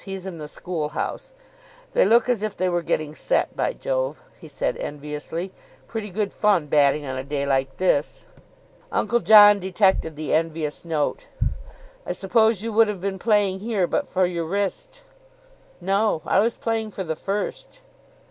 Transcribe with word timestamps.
He's 0.03 0.25
in 0.25 0.37
the 0.37 0.47
School 0.47 0.89
House. 0.89 1.31
They 1.93 2.05
look 2.05 2.27
as 2.27 2.41
if 2.41 2.57
they 2.57 2.67
were 2.69 2.81
getting 2.81 3.13
set. 3.13 3.55
By 3.55 3.73
Jove," 3.73 4.19
he 4.39 4.47
said 4.47 4.75
enviously, 4.77 5.51
"pretty 5.87 6.09
good 6.09 6.33
fun 6.33 6.65
batting 6.65 7.05
on 7.05 7.17
a 7.19 7.23
day 7.23 7.45
like 7.45 7.77
this." 7.77 8.25
Uncle 8.91 9.19
John 9.19 9.59
detected 9.59 10.15
the 10.15 10.33
envious 10.33 10.83
note. 10.83 11.27
"I 12.03 12.13
suppose 12.13 12.63
you 12.63 12.73
would 12.73 12.87
have 12.87 12.99
been 12.99 13.19
playing 13.19 13.59
here 13.59 13.85
but 13.85 14.09
for 14.09 14.25
your 14.25 14.45
wrist?" 14.45 15.03
"No, 15.79 16.23
I 16.25 16.39
was 16.39 16.55
playing 16.55 16.89
for 16.89 17.03
the 17.03 17.15
first." 17.15 17.81